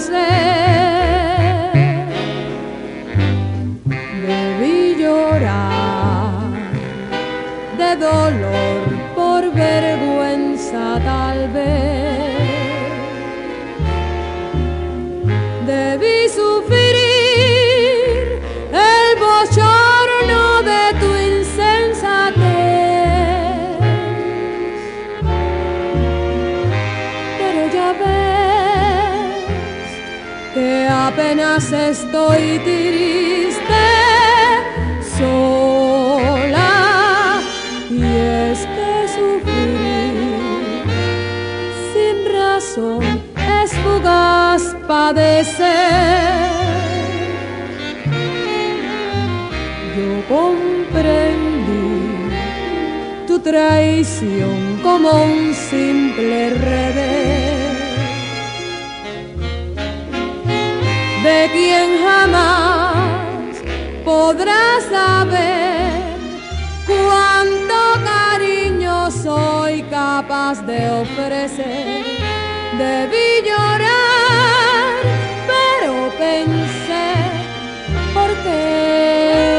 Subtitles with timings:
[0.00, 0.65] Siento
[31.16, 33.86] apenas estoy triste,
[35.16, 36.72] sola,
[37.90, 40.84] y es que sufrir
[41.92, 43.04] sin razón
[43.62, 45.64] es fugaz padecer.
[49.96, 51.96] Yo comprendí
[53.26, 57.45] tu traición como un simple revés
[61.52, 63.56] quien jamás
[64.04, 66.16] podrás saber
[66.86, 72.04] cuánto cariño soy capaz de ofrecer.
[72.78, 74.94] Debí llorar,
[75.50, 77.06] pero pensé,
[78.14, 79.55] ¿por qué?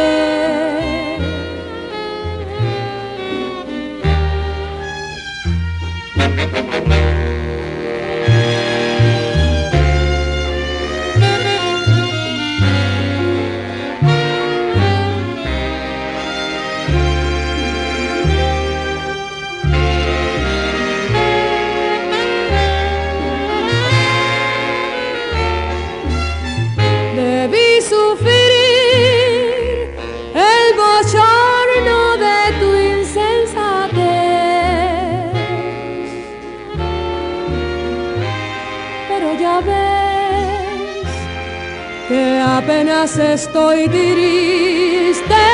[43.16, 45.46] Estoy triste,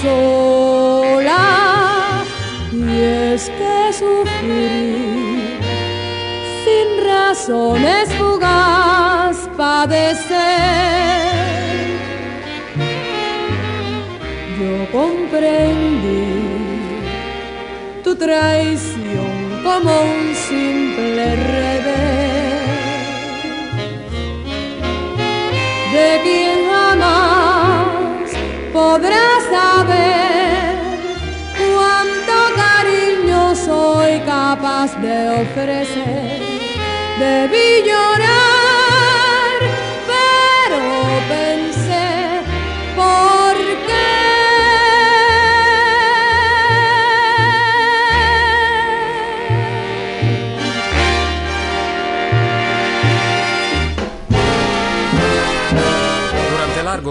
[0.00, 1.44] sola.
[2.72, 5.58] Y es que sufrir
[6.64, 10.32] sin razones fugaz padecer.
[14.58, 16.24] Yo comprendí
[18.02, 21.36] tu traición como un simple
[28.92, 30.76] podrá saber
[31.56, 36.42] cuánto cariño soy capaz de ofrecer.
[37.18, 38.51] Debí llorar,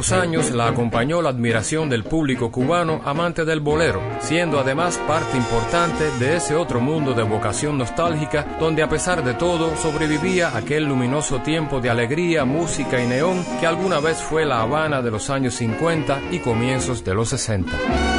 [0.09, 5.38] largos años la acompañó la admiración del público cubano amante del bolero, siendo además parte
[5.38, 10.85] importante de ese otro mundo de vocación nostálgica donde a pesar de todo sobrevivía aquel
[10.85, 15.29] luminoso tiempo de alegría, música y neón que alguna vez fue la Habana de los
[15.29, 18.11] años 50 y comienzos de los 60.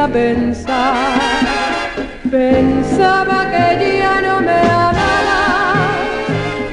[0.00, 0.94] A pensar.
[2.30, 5.42] Pensaba que ya no me amaba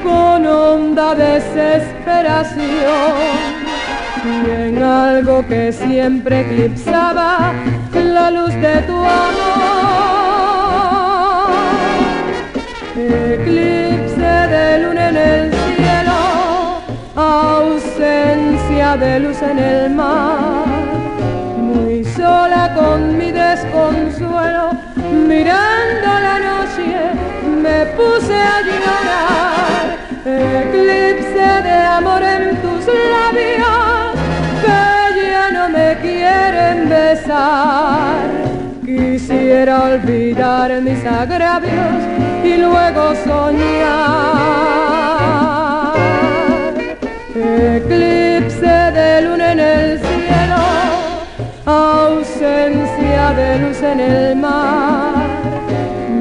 [0.04, 2.68] con honda desesperación
[4.24, 7.54] y en algo que siempre eclipsaba
[7.94, 9.68] la luz de tu amor.
[12.98, 16.20] eclipse de luna en el cielo,
[17.16, 20.67] ausencia de luz en el mar,
[22.88, 24.66] con mi desconsuelo,
[25.32, 26.90] mirando la noche
[27.64, 29.86] me puse a llorar,
[30.62, 34.16] eclipse de amor en tus labios,
[34.64, 34.82] que
[35.34, 38.26] ya no me quieren besar.
[38.86, 42.00] Quisiera olvidar mis agravios
[42.44, 43.98] y luego soñar.
[47.36, 48.27] Eclipse
[53.38, 55.28] de luz en el mar.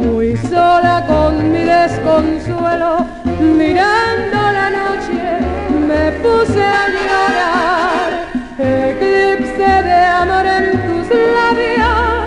[0.02, 3.06] Muy sola con mi desconsuelo,
[3.40, 5.22] mirando la noche,
[5.90, 8.08] me puse a llorar.
[8.58, 12.18] Eclipse de amor en tus labios,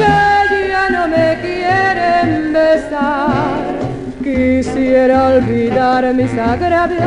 [0.00, 3.64] que ya no me quieren besar.
[4.22, 7.02] Quisiera olvidar mis agravios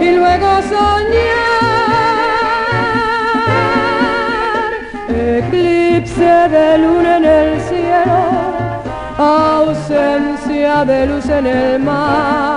[0.00, 1.49] y luego soñar.
[5.38, 8.20] Eclipse de luna en el cielo,
[9.16, 12.49] ausencia de luz en el mar.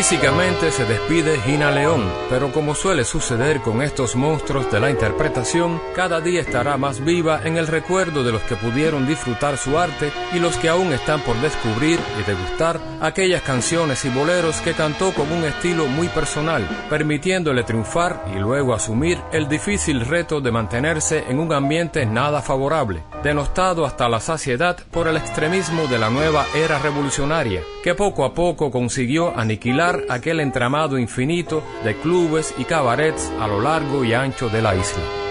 [0.00, 5.78] Físicamente se despide Gina León, pero como suele suceder con estos monstruos de la interpretación,
[5.94, 10.10] cada día estará más viva en el recuerdo de los que pudieron disfrutar su arte
[10.32, 15.12] y los que aún están por descubrir y degustar aquellas canciones y boleros que cantó
[15.12, 21.24] con un estilo muy personal, permitiéndole triunfar y luego asumir el difícil reto de mantenerse
[21.28, 26.46] en un ambiente nada favorable, denostado hasta la saciedad por el extremismo de la nueva
[26.54, 33.30] era revolucionaria, que poco a poco consiguió aniquilar aquel entramado infinito de clubes y cabarets
[33.40, 35.29] a lo largo y ancho de la isla.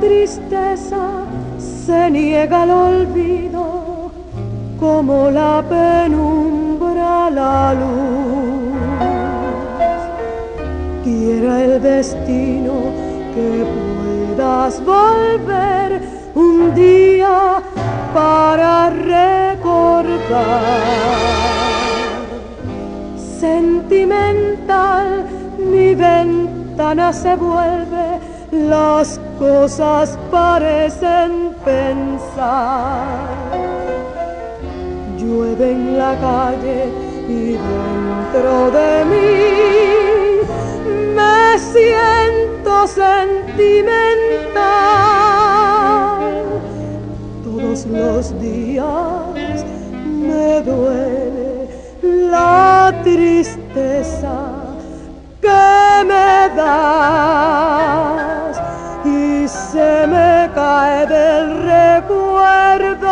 [0.00, 1.24] Tristeza
[1.58, 4.10] se niega al olvido
[4.78, 8.68] como la penumbra la luz.
[11.04, 12.74] Quiera el destino
[13.34, 16.00] que puedas volver
[16.34, 17.62] un día
[18.14, 20.28] para recordar.
[23.40, 25.24] Sentimental
[25.58, 28.18] mi ventana se vuelve
[28.52, 33.28] las cosas parecen pensar.
[35.16, 36.92] Llueve en la calle
[37.28, 40.40] y dentro de mí
[41.14, 43.88] me siento sentimental.
[47.44, 49.64] Todos los días
[50.02, 51.68] me duele
[52.02, 54.36] la tristeza
[55.40, 58.27] que me das
[59.48, 63.08] se me cae del recuerdo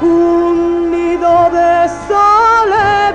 [0.00, 3.10] un nido de soledad.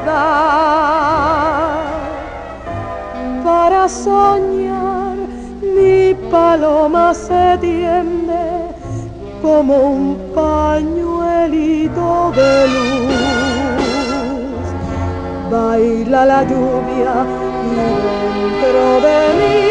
[3.43, 5.15] Para soñar
[5.61, 8.43] mi paloma se tiende
[9.41, 13.15] como un pañuelito de luz.
[15.49, 17.13] Baila la lluvia
[17.63, 19.64] y dentro de mí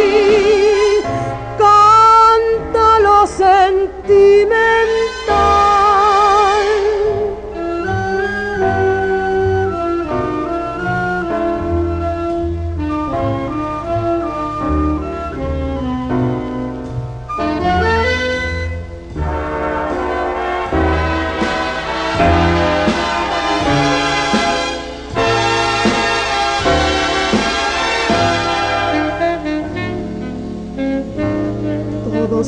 [3.64, 4.73] lo sentimental.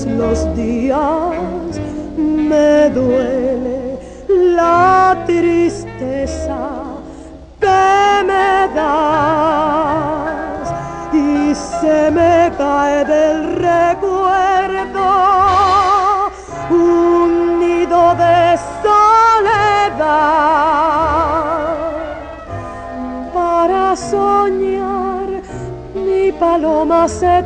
[0.04, 1.80] Los días
[2.18, 3.98] me duele
[4.28, 6.58] la tristeza
[7.58, 10.68] que me das
[11.14, 15.08] y se me cae del recuerdo
[16.68, 20.26] un nido de soledad.
[23.32, 25.40] Para soñar
[25.94, 27.42] mi la loma se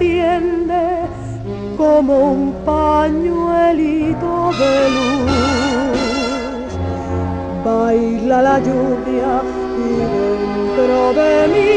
[2.00, 6.70] como un pañuelito de luz.
[7.62, 9.32] Baila la lluvia
[9.86, 11.74] y dentro de mí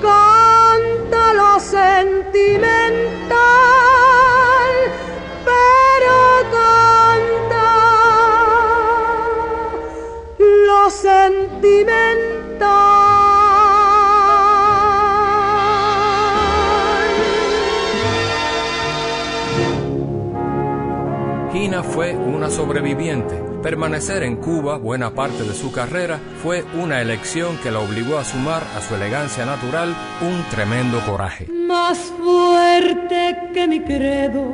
[0.00, 2.83] canta lo sentimental.
[22.50, 23.34] Sobreviviente.
[23.62, 28.24] Permanecer en Cuba buena parte de su carrera fue una elección que la obligó a
[28.24, 31.46] sumar a su elegancia natural un tremendo coraje.
[31.48, 34.44] Más fuerte que mi credo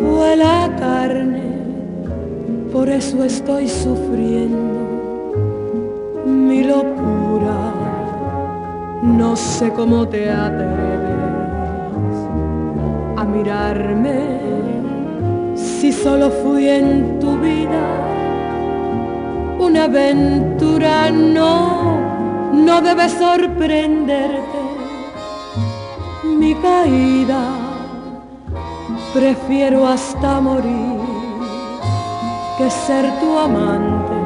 [0.00, 1.48] fue la carne
[2.72, 4.68] por eso estoy sufriendo
[6.26, 7.72] mi locura.
[9.02, 11.08] No sé cómo te atreves
[13.16, 14.57] a mirarme
[15.80, 17.84] si solo fui en tu vida
[19.60, 21.10] una aventura.
[21.10, 22.00] No,
[22.52, 24.60] no debe sorprenderte
[26.24, 27.42] mi caída.
[29.14, 30.98] Prefiero hasta morir
[32.58, 34.18] que ser tu amante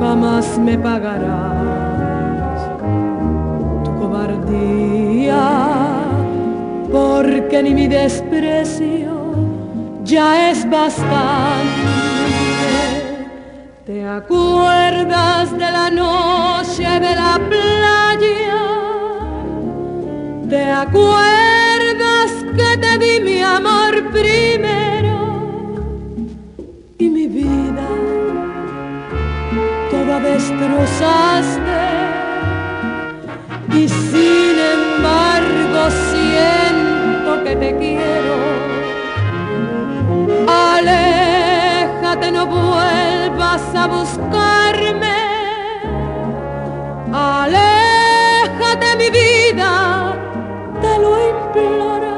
[0.00, 2.60] jamás me pagarás
[3.84, 5.44] tu cobardía,
[6.92, 9.17] porque ni mi desprecio
[10.08, 11.06] ya es bastante.
[13.84, 18.58] ¿Te acuerdas de la noche de la playa?
[20.48, 24.78] ¿Te acuerdas que te di mi amor primero?
[30.20, 31.80] destrozaste
[33.72, 38.27] y sin embargo siento que te quiero.
[42.48, 45.18] Vuelvas a buscarme.
[47.12, 50.14] Aléjate mi vida,
[50.80, 52.16] te lo imploro.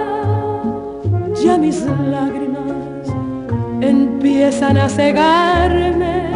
[1.42, 1.82] Ya mis
[2.14, 3.06] lágrimas
[3.80, 6.30] empiezan a cegarme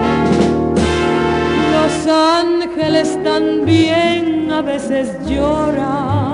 [1.84, 6.33] los ángeles también a veces lloran.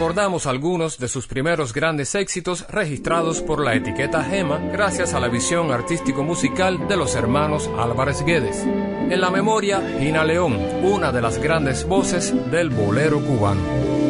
[0.00, 5.28] recordamos algunos de sus primeros grandes éxitos registrados por la etiqueta Gema gracias a la
[5.28, 8.64] visión artístico-musical de los hermanos Álvarez Guedes.
[8.64, 14.09] En la memoria, Gina León, una de las grandes voces del bolero cubano.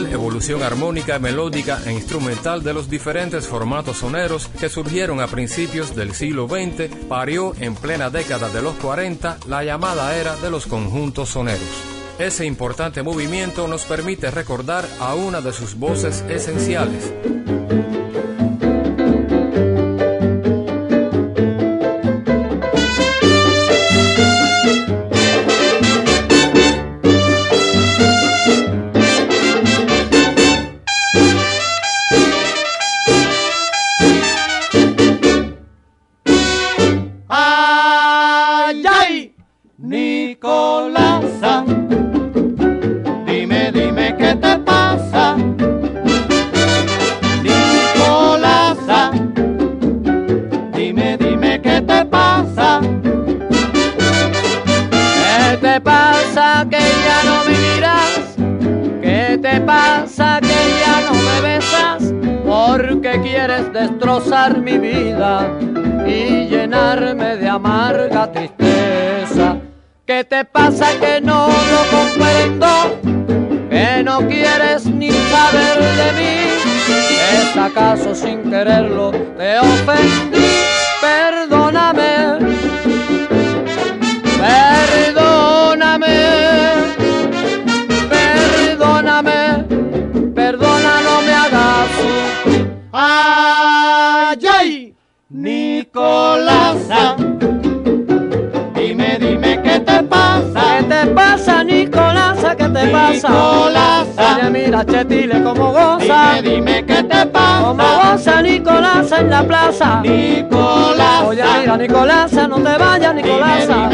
[0.00, 6.14] evolución armónica, melódica e instrumental de los diferentes formatos soneros que surgieron a principios del
[6.14, 11.28] siglo XX, parió en plena década de los 40 la llamada era de los conjuntos
[11.28, 11.60] soneros.
[12.18, 17.12] Ese importante movimiento nos permite recordar a una de sus voces esenciales,
[70.42, 72.66] ¿Qué te pasa que no lo comprendo?
[73.70, 76.34] Que no quieres ni saber de mí.
[77.32, 79.11] ¿Es acaso sin quererlo
[104.84, 104.92] Nicolasa.
[104.92, 106.40] Oye, mira, Chetile, cómo goza.
[106.42, 107.62] Dime, dime qué te pasa.
[107.64, 110.00] Cómo goza Nicolasa en la plaza.
[110.02, 111.26] Nicolasa.
[111.26, 113.74] Oye, mira, Nicolasa, no te vayas, Nicolasa.
[113.74, 113.91] Dime, dime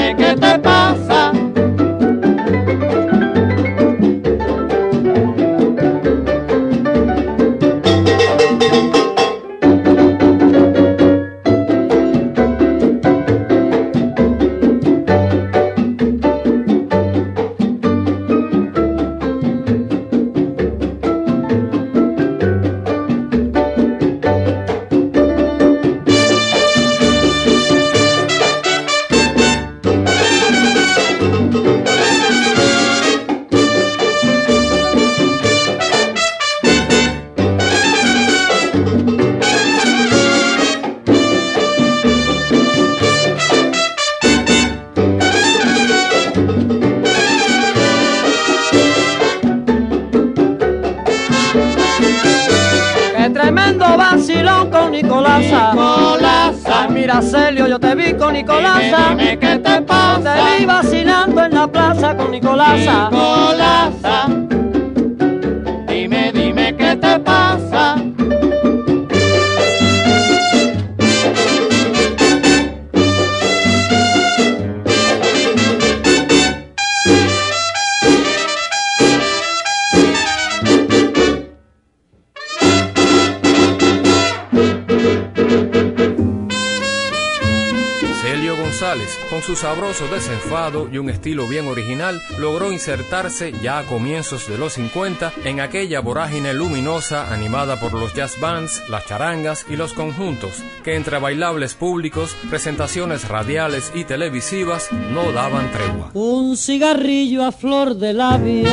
[89.31, 94.59] con su sabroso desenfado y un estilo bien original, logró insertarse ya a comienzos de
[94.59, 99.93] los 50 en aquella vorágine luminosa animada por los jazz bands, las charangas y los
[99.93, 106.11] conjuntos, que entre bailables públicos, presentaciones radiales y televisivas no daban tregua.
[106.15, 108.69] Un cigarrillo a flor de labio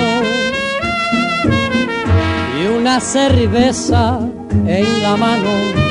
[2.61, 4.19] y una cerveza
[4.67, 5.85] en la mano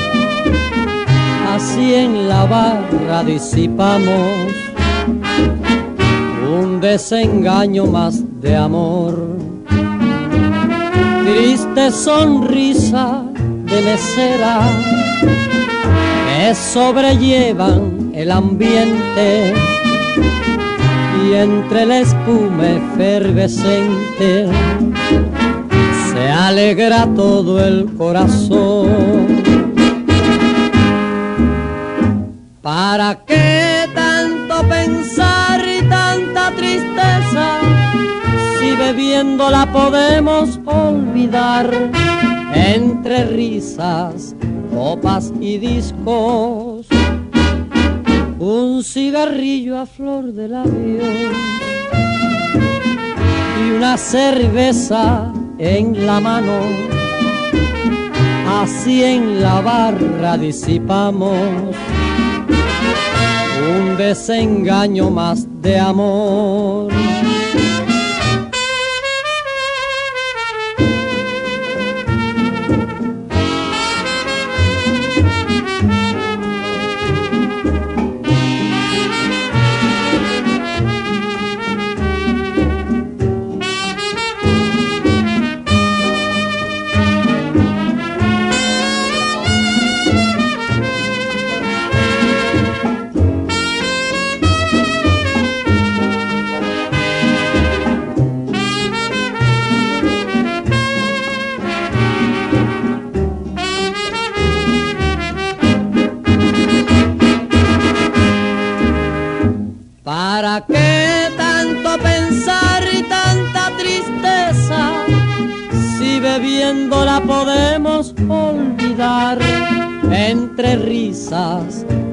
[1.55, 4.51] así en la barra disipamos
[6.59, 9.37] un desengaño más de amor.
[11.23, 14.59] Triste sonrisa de mesera
[16.27, 19.53] que sobrellevan el ambiente
[21.23, 24.47] y entre el espuma efervescente
[26.11, 29.64] se alegra todo el corazón.
[32.65, 37.59] ¿Para qué tanto pensar y tanta tristeza
[38.57, 41.69] si bebiéndola podemos olvidar
[42.55, 44.35] entre risas,
[44.73, 46.87] copas y discos?
[48.39, 51.03] Un cigarrillo a flor de labio
[53.61, 56.61] y una cerveza en la mano.
[58.49, 61.75] Así en la barra disipamos
[63.55, 67.04] un desengaño más de amor.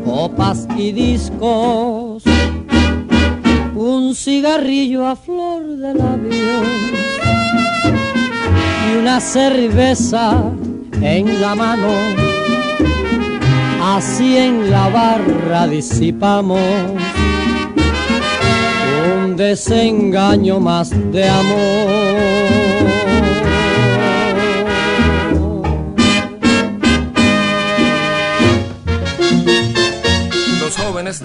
[0.05, 2.23] Copas y discos.
[3.75, 6.63] Un cigarrillo a flor de labio
[8.87, 10.53] y una cerveza
[11.01, 11.89] en la mano.
[13.83, 16.61] Así en la barra disipamos
[19.17, 22.82] un desengaño más de amor.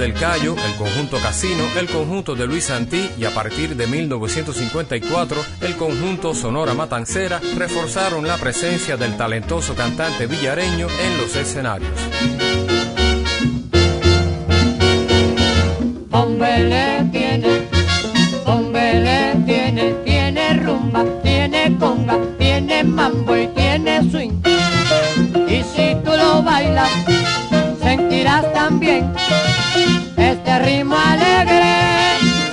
[0.08, 5.44] Del Cayo, el conjunto Casino, el conjunto de Luis Santí y a partir de 1954
[5.60, 11.92] el conjunto Sonora Matancera reforzaron la presencia del talentoso cantante villareño en los escenarios.
[16.12, 17.68] Hombre tiene,
[18.46, 24.42] hombre tiene, tiene rumba, tiene conga, tiene mambo y tiene swing.
[25.50, 26.92] Y si tú lo bailas,
[27.82, 29.12] sentirás también
[30.68, 31.76] ritmo alegre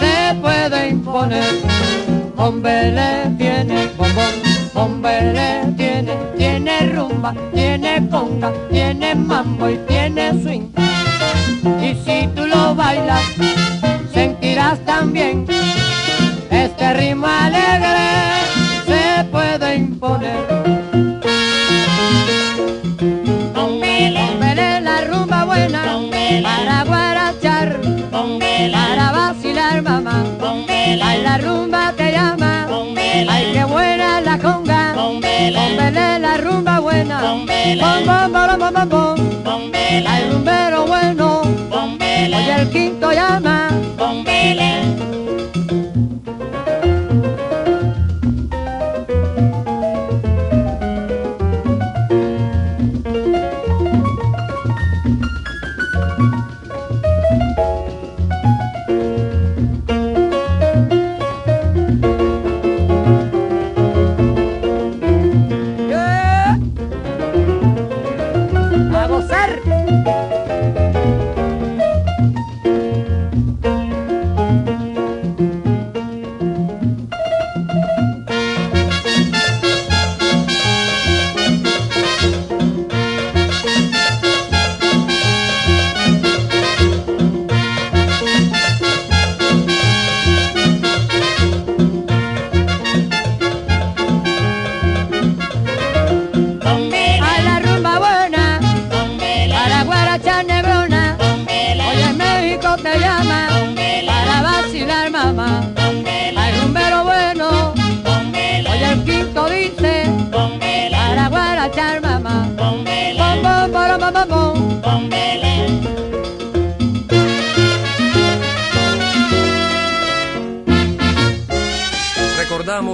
[0.01, 1.45] se puede imponer.
[2.37, 4.35] Hombre le tiene bombón,
[4.75, 10.69] hombre le tiene, tiene rumba, tiene conga, tiene mambo y tiene swing.
[11.83, 13.23] Y si tú lo bailas,
[14.13, 15.47] sentirás también
[16.51, 18.09] este ritmo alegre
[18.87, 20.64] se puede imponer.
[37.05, 39.73] Buena, bom bom bom bom bom bom,
[40.07, 43.69] ay rumbero bueno, oye el quinto llama,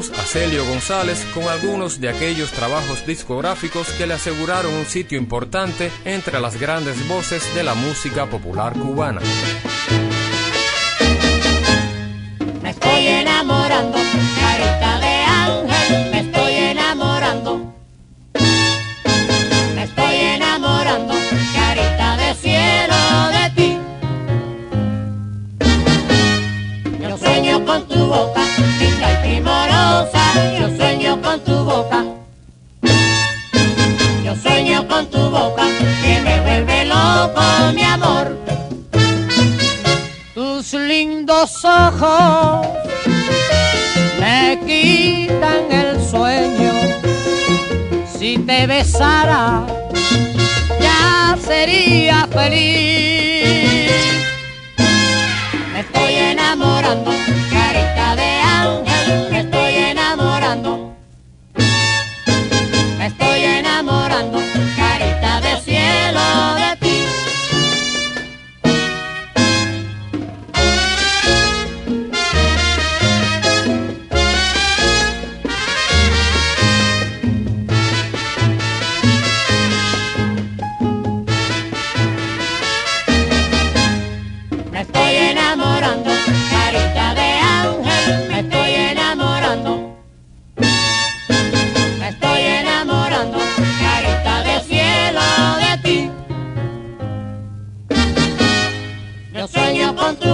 [0.00, 5.18] escuchamos a Celio González con algunos de aquellos trabajos discográficos que le aseguraron un sitio
[5.18, 9.20] importante entre las grandes voces de la música popular cubana.
[12.62, 13.98] Me estoy enamorando,
[41.40, 42.66] lindos ojos
[44.18, 46.72] me quitan el sueño.
[48.18, 49.66] Si te besara,
[50.80, 53.90] ya sería feliz.
[55.72, 57.10] Me estoy enamorando,
[57.50, 58.39] carita de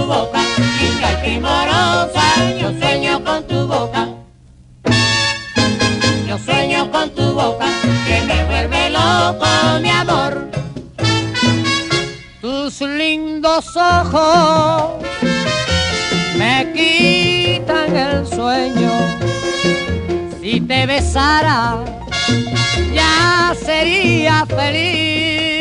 [0.07, 0.39] boca,
[0.79, 2.23] linda y primorosa,
[2.59, 4.07] yo sueño con tu boca.
[6.27, 7.67] Yo sueño con tu boca,
[8.07, 9.45] que me vuelve loco,
[9.81, 10.49] mi amor.
[12.41, 15.03] Tus lindos ojos
[16.37, 18.91] me quitan el sueño.
[20.41, 21.83] Si te besara,
[22.93, 25.56] ya sería feliz.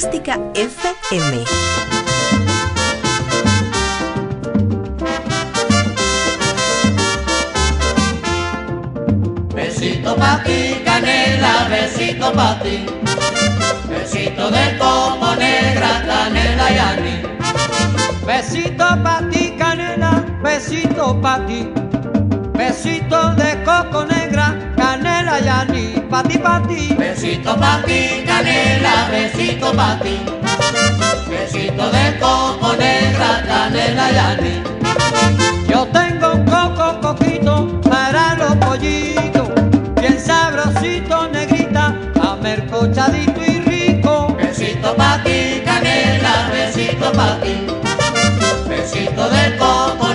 [0.00, 1.44] FM.
[9.52, 12.88] Besito pa' ti, canela, besito pa' ti.
[13.92, 17.20] Besito de coco negra, canela y anís.
[18.24, 21.68] Besito pa' ti, canela, besito pa' ti.
[22.56, 24.99] Besito de coco negra, canela
[25.38, 26.94] anís, pa' ti, pa' ti.
[26.98, 30.18] Besito pa' ti, canela, besito pa' ti.
[31.28, 34.60] Besito de coco negra, canela y anís.
[35.68, 39.48] Yo tengo un coco coquito para los pollitos,
[40.00, 44.36] bien sabrosito, negrita, amercochadito y rico.
[44.36, 47.54] Besito pa' ti, canela, besito pa' ti.
[48.68, 50.09] Besito de coco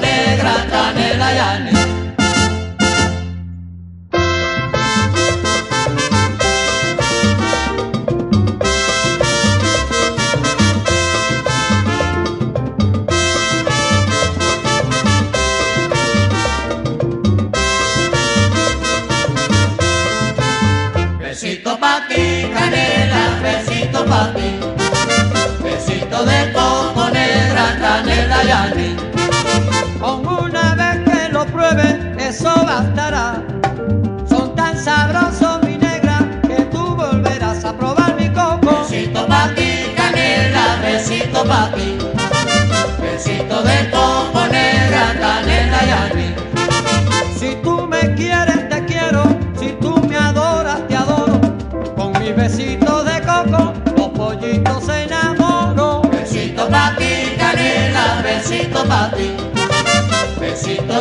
[21.78, 22.25] Besito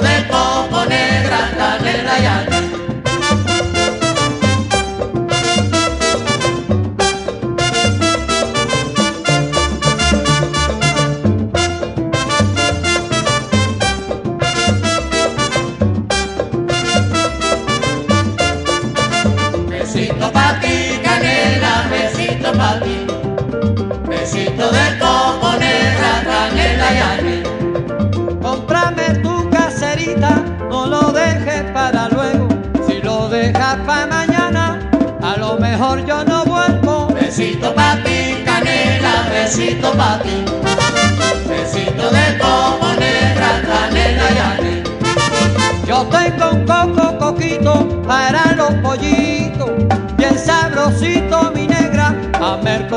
[0.00, 2.63] de coco negra, canela y anís.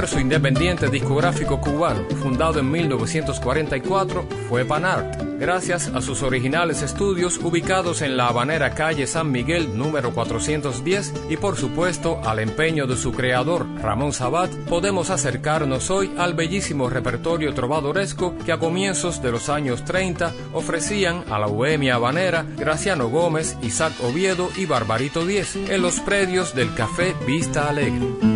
[0.00, 8.00] Esfuerzo independiente discográfico cubano, fundado en 1944, fue Panart, gracias a sus originales estudios ubicados
[8.00, 13.12] en la habanera calle San Miguel número 410 y por supuesto al empeño de su
[13.12, 19.50] creador, Ramón Sabat, podemos acercarnos hoy al bellísimo repertorio trovadoresco que a comienzos de los
[19.50, 25.82] años 30 ofrecían a la bohemia habanera Graciano Gómez, Isaac Oviedo y Barbarito Díez en
[25.82, 28.29] los predios del Café Vista Alegre.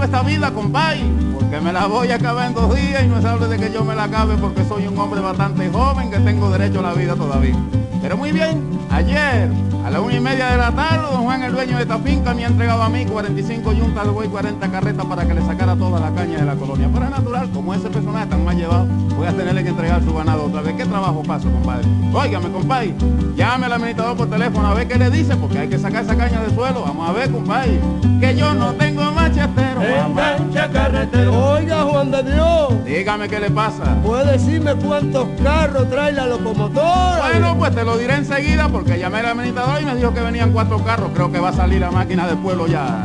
[0.00, 1.02] Esta vida, compay,
[1.34, 3.72] porque me la voy a acabar en dos días y no es hable de que
[3.72, 6.94] yo me la acabe porque soy un hombre bastante joven que tengo derecho a la
[6.94, 7.56] vida todavía.
[8.00, 9.48] Pero muy bien, ayer
[9.84, 12.34] a la una y media de la tarde, don Juan, el dueño de esta finca,
[12.34, 15.42] me ha entregado a mí 45 yuntas de buey y 40 carretas para que le
[15.42, 16.88] sacara toda la caña de la colonia.
[16.92, 20.12] Pero es natural, como ese personaje tan mal llevado, voy a tenerle que entregar su
[20.14, 20.74] ganado otra vez.
[20.74, 21.86] ¿Qué trabajo paso, compadre?
[22.12, 22.94] Óigame, compadre,
[23.36, 26.16] llame al administrador por teléfono a ver qué le dice, porque hay que sacar esa
[26.16, 26.82] caña del suelo.
[26.82, 27.80] Vamos a ver, compadre,
[28.20, 33.96] que yo no tengo Engancha carretero, Oiga, Juan de Dios, Dígame qué le pasa.
[34.02, 37.18] ¿puede decirme cuántos carros trae la locomotora?
[37.30, 40.52] Bueno, pues te lo diré enseguida porque llamé al administrador y me dijo que venían
[40.52, 41.10] cuatro carros.
[41.14, 43.02] Creo que va a salir la máquina del pueblo ya.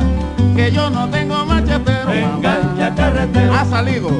[0.54, 2.12] Que yo no tengo machetero.
[2.12, 3.54] engancha carretero.
[3.54, 4.10] Ha salido.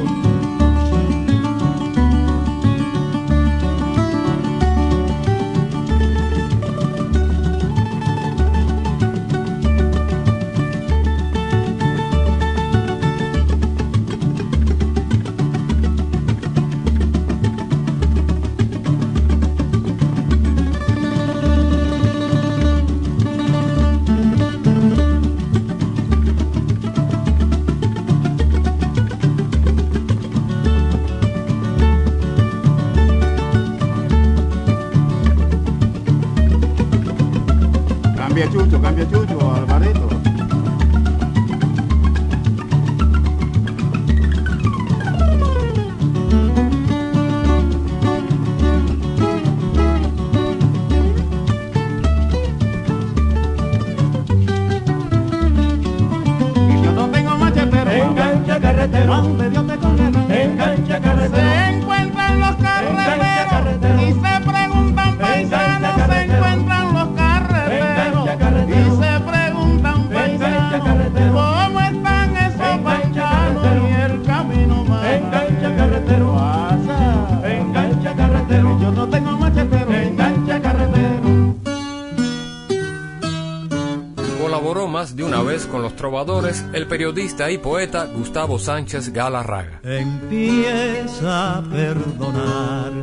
[85.99, 89.81] Trovadores el periodista y poeta Gustavo Sánchez Galarraga.
[89.83, 92.93] Empieza a perdonar,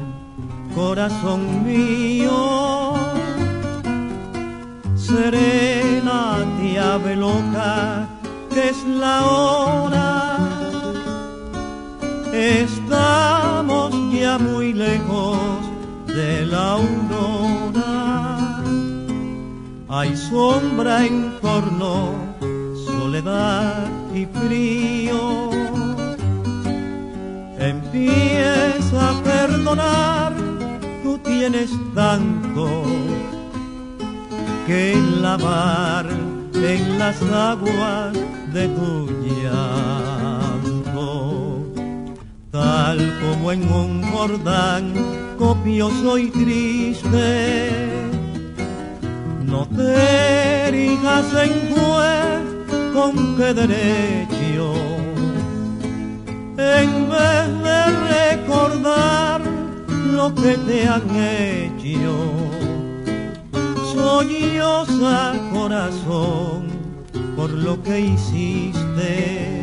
[0.74, 2.94] corazón mío.
[4.96, 8.08] Serena, llave loca,
[8.52, 10.38] que es la hora.
[12.32, 15.38] Estamos ya muy lejos
[16.06, 18.62] de la aurora.
[19.88, 22.25] Hay sombra en torno,
[23.16, 25.50] y frío.
[27.58, 30.34] Empieza a perdonar,
[31.02, 32.84] tú tienes tanto
[34.66, 36.06] que lavar
[36.54, 38.12] en las aguas
[38.52, 39.08] de tu
[39.40, 41.06] llanto.
[42.50, 44.92] Tal como en un Jordán
[45.38, 47.80] copioso y triste,
[49.42, 52.55] no te erijas en juez
[52.96, 54.72] con qué derecho,
[56.56, 57.80] en vez de
[58.16, 59.42] recordar
[60.12, 62.14] lo que te han hecho,
[63.92, 66.68] soñosa corazón
[67.36, 69.55] por lo que hiciste.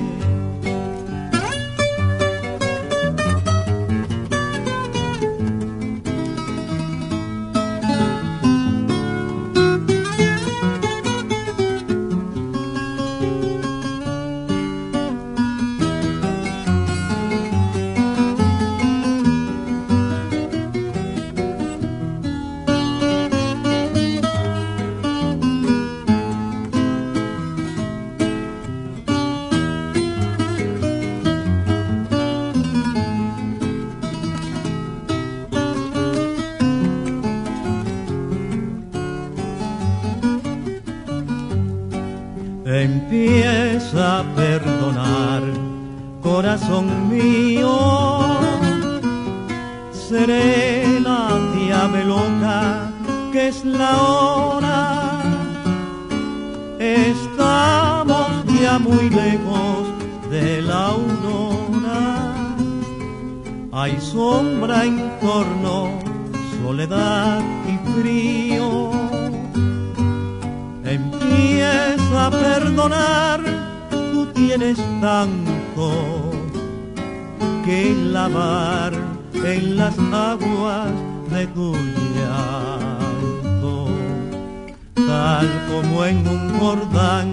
[53.54, 55.22] Es la hora.
[56.80, 58.30] Estamos
[58.62, 59.84] ya muy lejos
[60.30, 62.36] de la aurora.
[63.72, 66.00] Hay sombra en torno,
[66.62, 67.42] soledad
[67.72, 68.92] y frío
[70.86, 73.42] empieza a perdonar,
[73.90, 76.32] tú tienes tanto
[77.66, 78.94] que lavar
[79.34, 80.92] en las aguas
[81.32, 81.74] de tu
[85.24, 87.28] tal como en un Jordán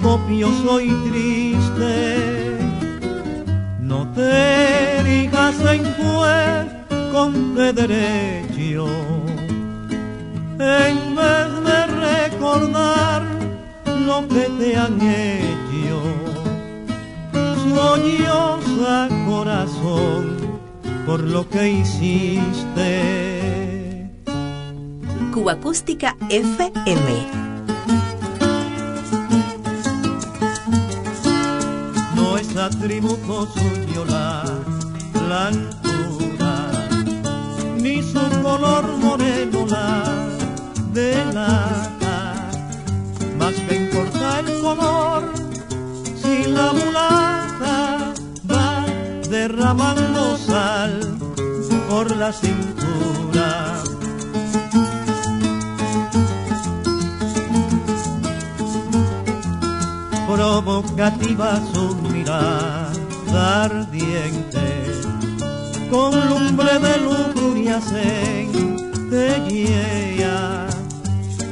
[0.00, 1.94] copioso y triste.
[3.80, 6.66] No te erijas en juez
[7.12, 8.86] con de derecho,
[10.86, 13.22] en vez de recordar
[14.08, 15.98] lo que te han hecho.
[17.74, 20.24] Solloza corazón
[21.06, 23.31] por lo que hiciste.
[25.32, 27.26] Cuba Acústica FM.
[32.14, 34.44] No es atributo suyo la
[35.24, 36.70] blancura,
[37.80, 40.04] ni su color moreno la
[40.92, 41.82] de la
[43.38, 45.32] más que importa el color
[46.22, 48.12] si la mulata
[48.50, 48.84] va
[49.30, 51.18] derramando sal
[51.88, 53.91] por la cintura.
[60.52, 62.92] Provocativa su mirada
[63.64, 64.66] ardiente,
[65.90, 69.16] con lumbre de lujuria centellea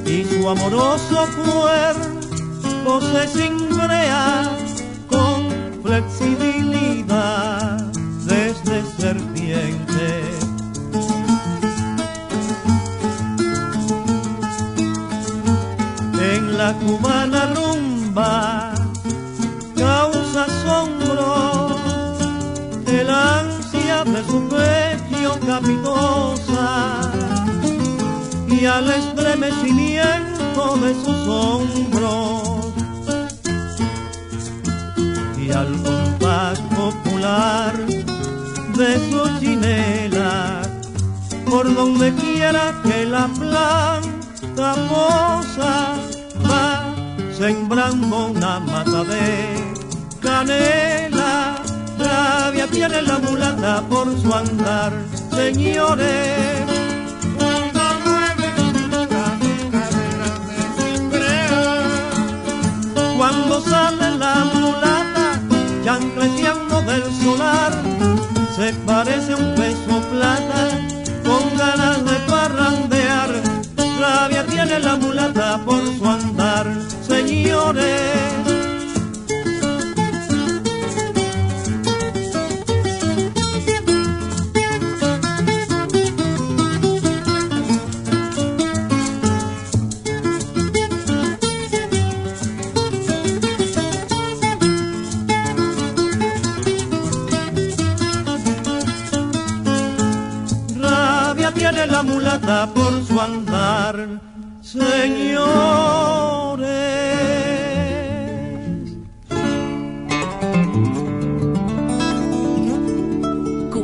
[0.05, 4.51] y su amoroso cuerpo se cimbrea
[5.09, 5.49] con
[5.83, 7.81] flexibilidad
[8.27, 10.21] desde serpiente.
[16.21, 18.70] En la cubana rumba
[24.05, 27.01] de su pecho capitosa
[28.49, 32.73] y al estremecimiento de sus hombros.
[35.37, 37.77] Y al compás popular
[38.79, 40.63] de su chinela
[41.45, 45.97] por donde quiera que la planta posa
[46.49, 46.95] va
[47.37, 49.75] sembrando una mata de
[50.23, 51.60] canela
[52.05, 54.93] rabia tiene la mulata por su andar
[55.31, 56.67] señores.
[63.17, 65.27] Cuando sale la mulata,
[65.85, 67.73] chancleteando del solar,
[68.57, 70.60] se parece a un peso plata,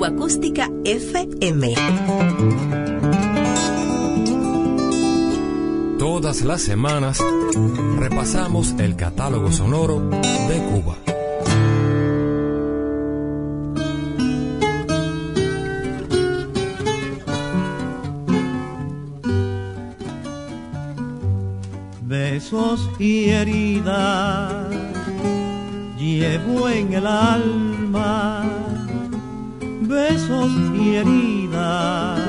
[0.06, 1.74] Acústica FM.
[5.98, 7.18] Todas las semanas
[7.98, 10.96] repasamos el catálogo sonoro de Cuba.
[22.02, 24.68] Besos y heridas
[25.98, 28.55] llevo en el alma
[30.26, 32.20] besos y heridas,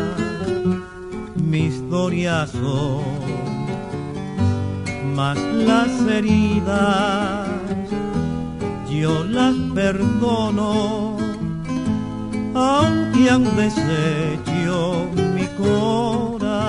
[1.36, 2.54] mis historias
[5.16, 7.48] más las heridas,
[8.90, 11.18] yo las perdono,
[12.54, 16.60] aunque han deshecho mi corazón,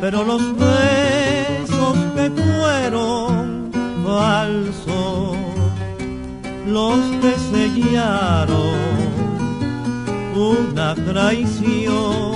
[0.00, 3.70] pero los besos que fueron
[4.04, 4.73] falsos,
[6.74, 8.74] los que sellaron
[10.34, 12.34] una traición.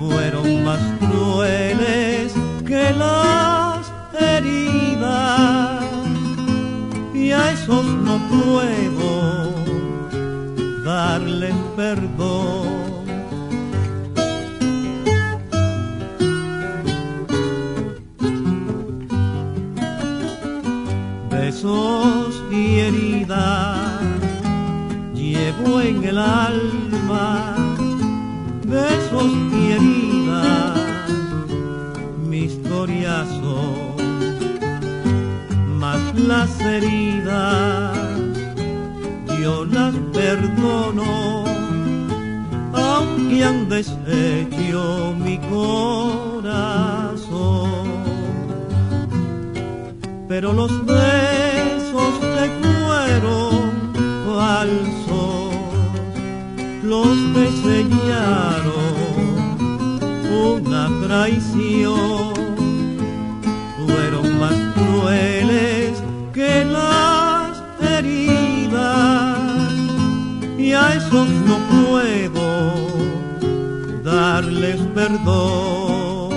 [0.00, 2.32] Fueron más crueles
[2.66, 5.84] que las heridas.
[7.12, 9.10] Y a esos no puedo
[10.82, 12.61] darles perdón.
[25.80, 27.56] En el alma
[28.66, 30.78] besos y heridas,
[32.28, 33.92] mi historia son
[35.78, 37.98] más las heridas,
[39.40, 41.44] yo las perdono,
[42.72, 46.62] aunque han deshecho mi corazón.
[50.28, 53.92] Pero los besos que fueron
[54.24, 55.01] falsos
[56.92, 58.74] los que
[60.30, 62.34] una traición
[63.86, 66.02] fueron más crueles
[66.34, 69.72] que las heridas
[70.58, 72.46] y a esos no puedo
[74.04, 76.30] darles perdón.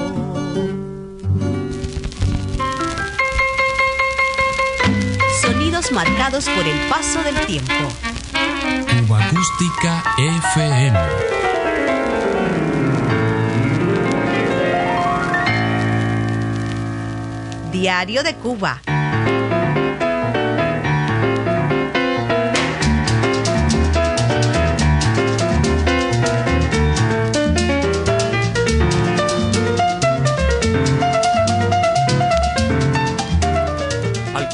[5.42, 8.05] Sonidos marcados por el paso del tiempo
[9.14, 10.98] Acústica FM.
[17.72, 18.82] Diario de Cuba.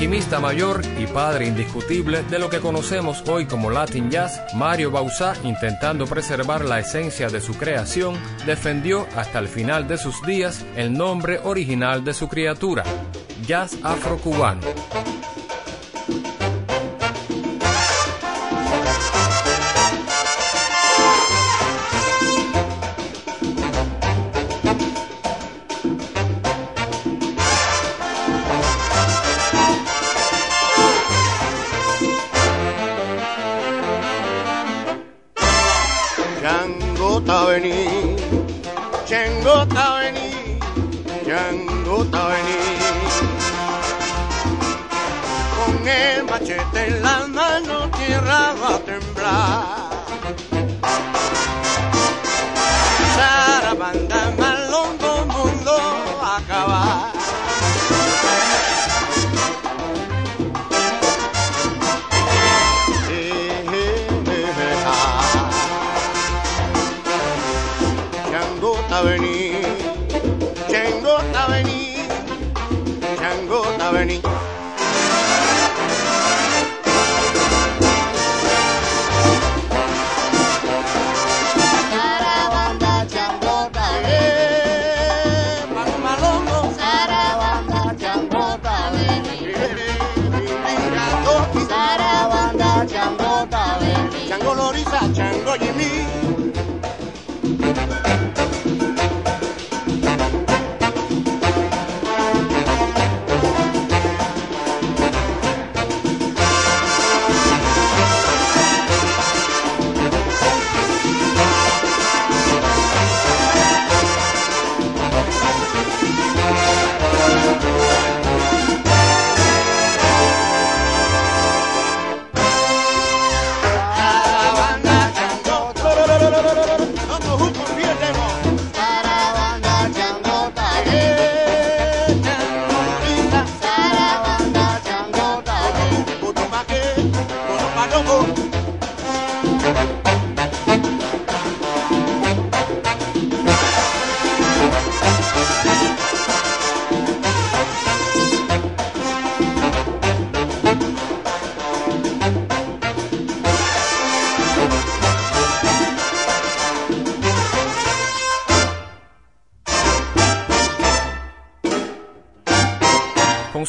[0.01, 5.35] Alquimista mayor y padre indiscutible de lo que conocemos hoy como Latin Jazz, Mario Bauzá,
[5.43, 8.15] intentando preservar la esencia de su creación,
[8.47, 12.83] defendió hasta el final de sus días el nombre original de su criatura,
[13.45, 14.61] jazz afrocubano.
[45.71, 50.00] con el machete en la mano tierra va a temblar.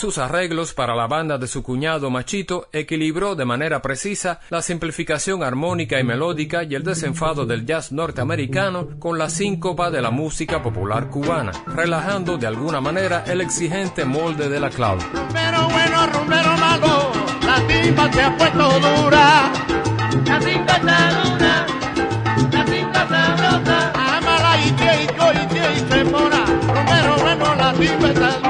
[0.02, 5.44] Sus arreglos para la banda de su cuñado Machito, equilibró de manera precisa la simplificación
[5.44, 10.60] armónica y melódica y el desenfado del jazz norteamericano con la síncopa de la música
[10.60, 15.04] popular cubana, relajando de alguna manera el exigente molde de la clave.
[15.32, 17.12] Pero bueno, rumbero malo,
[17.46, 19.52] la se ha puesto dura.
[20.26, 21.66] La está dura,
[22.50, 23.92] la timba sabrosa.
[24.16, 26.44] Amala y que y y y mora.
[26.74, 28.41] Rumbero bueno, la está.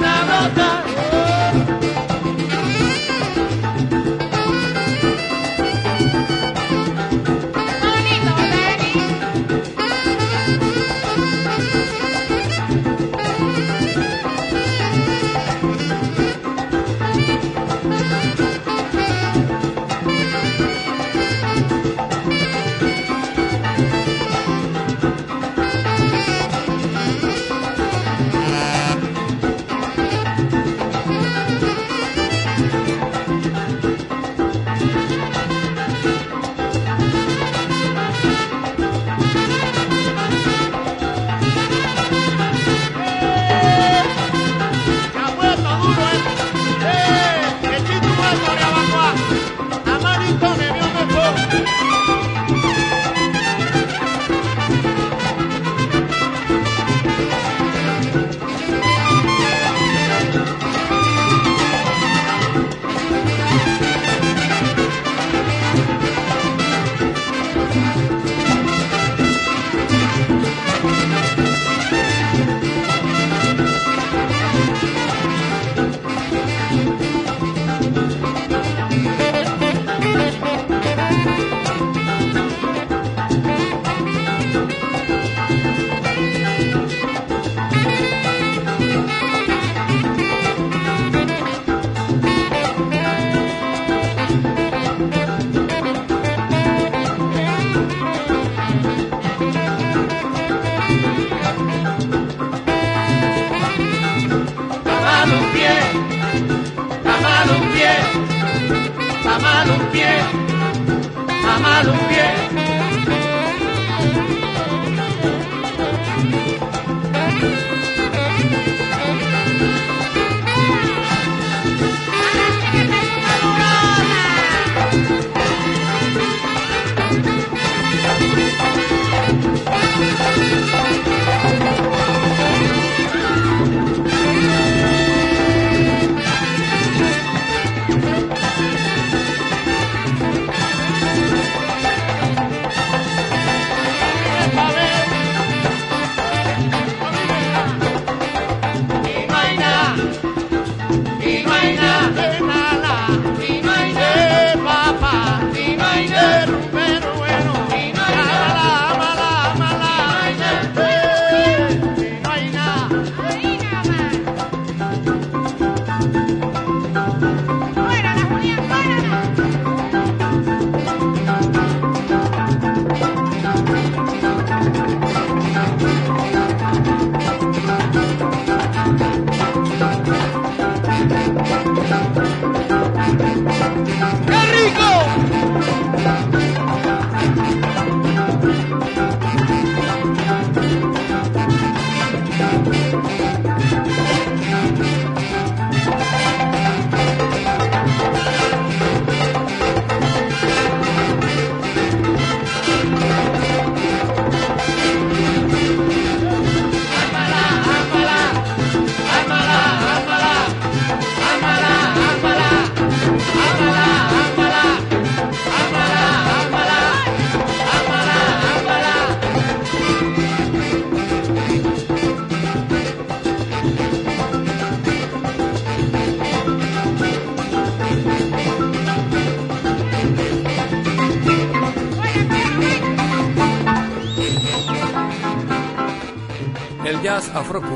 [0.00, 1.14] La timba sabrosa.
[1.14, 1.23] Se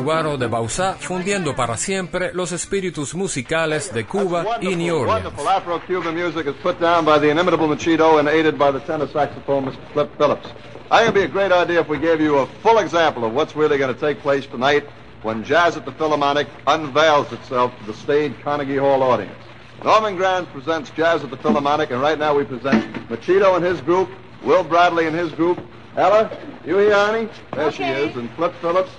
[0.08, 5.24] afrocubano de Bausá fundiendo para siempre los espíritus musicales de Cuba y New Orleans.
[5.24, 9.06] Wonderful Afro-Cuban music is put down by the inimitable Machito and aided by the tenor
[9.08, 9.92] saxophone, Mr.
[9.92, 10.48] Flip Phillips.
[10.90, 13.34] I think it'd be a great idea if we gave you a full example of
[13.34, 14.86] what's really going to take place tonight
[15.22, 19.36] when Jazz at the Philharmonic unveils itself to the staid Carnegie Hall audience.
[19.84, 23.80] Norman Granz presents Jazz at the Philharmonic, and right now we present Machito and his
[23.82, 24.08] group,
[24.42, 25.60] Will Bradley and his group.
[25.96, 26.30] Ella,
[26.64, 27.28] you here, Annie?
[27.52, 28.90] There she is, and Flip Phillips.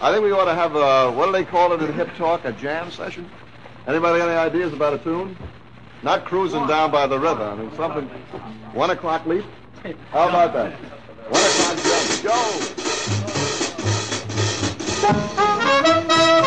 [0.00, 2.44] I think we ought to have a, what do they call it in hip talk,
[2.44, 3.30] a jam session?
[3.86, 5.36] Anybody got any ideas about a tune?
[6.02, 7.42] Not cruising down by the river.
[7.42, 8.06] I mean, something.
[8.74, 9.44] One o'clock leap?
[10.10, 10.72] How about that?
[11.30, 11.78] One o'clock
[12.22, 12.76] jump.
[16.42, 16.45] Go!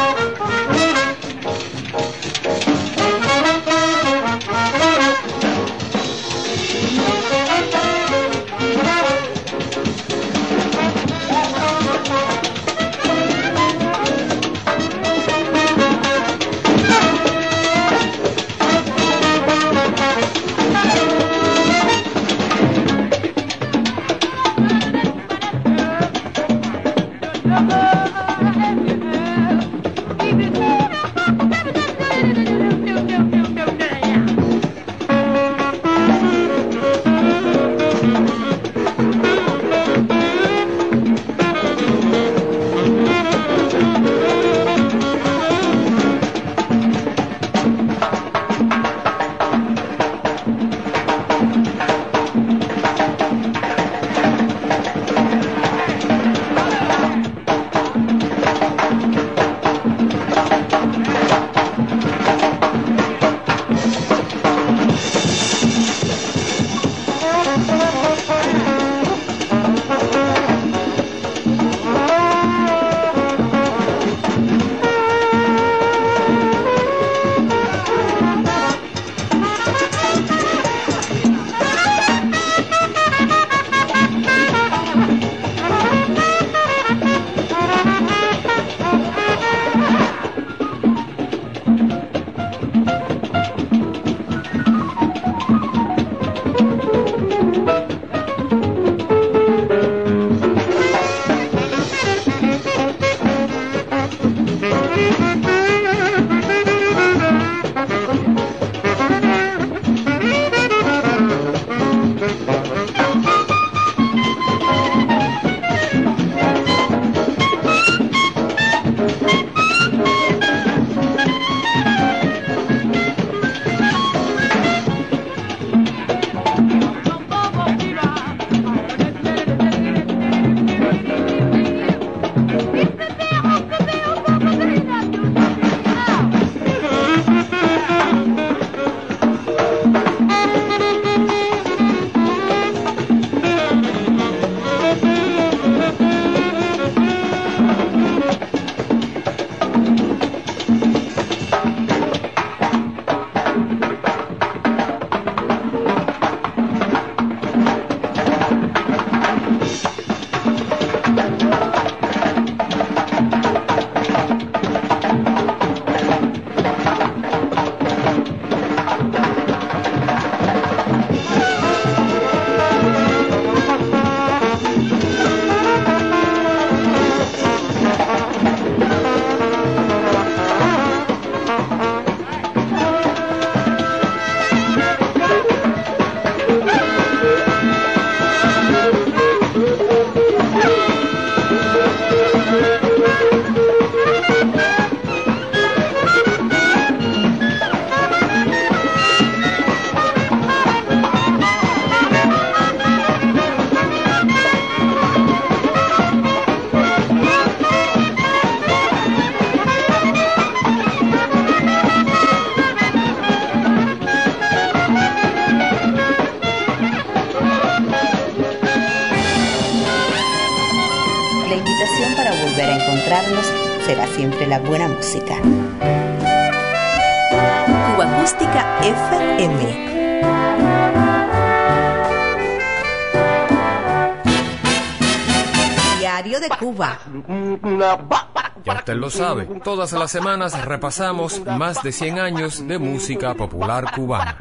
[238.66, 243.92] Ya usted lo sabe, todas las semanas repasamos más de 100 años de música popular
[243.94, 244.38] cubana.